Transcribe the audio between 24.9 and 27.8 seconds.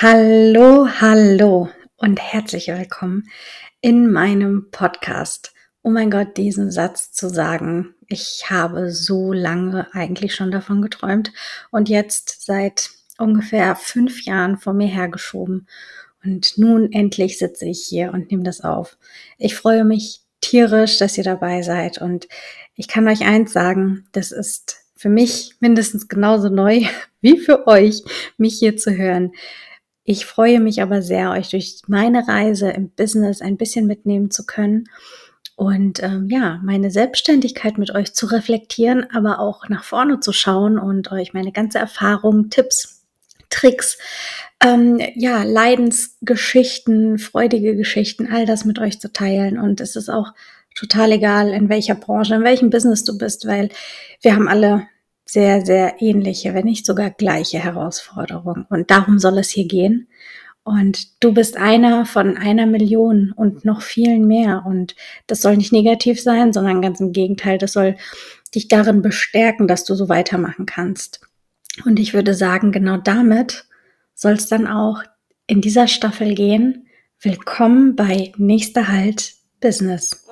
für mich mindestens genauso neu wie für